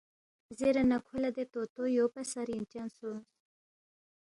زیرے 0.57 0.83
نہ 0.89 0.97
کھو 1.05 1.15
لہ 1.21 1.29
دے 1.35 1.43
طوطو 1.53 1.83
یوپا 1.95 2.21
سہ 2.31 2.41
رِنگچن 2.49 2.87
سونگس 2.97 3.31